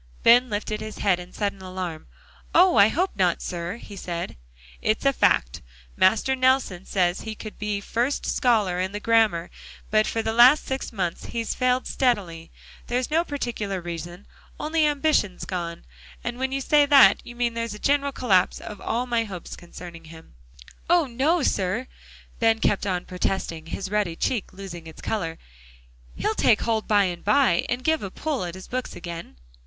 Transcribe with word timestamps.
Ben 0.23 0.49
lifted 0.49 0.81
his 0.81 0.97
head 0.97 1.19
in 1.19 1.31
sudden 1.31 1.61
alarm. 1.61 2.07
"Oh! 2.55 2.75
I 2.77 2.87
hope 2.87 3.11
not, 3.15 3.39
sir," 3.39 3.77
he 3.77 3.95
said. 3.95 4.35
"It's 4.81 5.05
a 5.05 5.13
fact. 5.13 5.61
Master 5.95 6.35
Nelson 6.35 6.87
says 6.87 7.21
he 7.21 7.35
could 7.35 7.59
be 7.59 7.79
first 7.79 8.25
scholar 8.25 8.79
in 8.79 8.93
the 8.93 8.99
grammar, 8.99 9.51
but 9.91 10.07
for 10.07 10.23
the 10.23 10.33
last 10.33 10.65
six 10.65 10.91
months 10.91 11.25
he's 11.25 11.53
failed 11.53 11.85
steadily. 11.85 12.49
There's 12.87 13.11
no 13.11 13.23
particular 13.23 13.79
reason, 13.79 14.25
only 14.59 14.87
ambition's 14.87 15.45
gone. 15.45 15.85
And 16.23 16.39
when 16.39 16.51
you 16.51 16.61
say 16.61 16.87
that, 16.87 17.21
you 17.23 17.35
mean 17.35 17.53
there's 17.53 17.75
a 17.75 17.77
general 17.77 18.11
collapse 18.11 18.59
of 18.59 18.81
all 18.81 19.05
my 19.05 19.25
hopes 19.25 19.55
concerning 19.55 20.05
him." 20.05 20.33
"Oh! 20.89 21.05
no, 21.05 21.43
sir," 21.43 21.85
Ben 22.39 22.57
kept 22.57 22.87
on 22.87 23.05
protesting, 23.05 23.67
his 23.67 23.91
ruddy 23.91 24.15
cheek 24.15 24.51
losing 24.51 24.87
its 24.87 24.99
color. 24.99 25.37
"He'll 26.15 26.33
take 26.33 26.61
hold 26.61 26.87
by 26.87 27.03
and 27.03 27.23
by 27.23 27.67
and 27.69 27.83
give 27.83 28.01
a 28.01 28.09
pull 28.09 28.43
at 28.45 28.55
his 28.55 28.67
books 28.67 28.95
again." 28.95 29.35